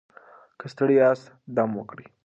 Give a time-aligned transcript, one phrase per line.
[0.59, 1.25] که ستړي یاست
[1.55, 2.05] دم وکړئ.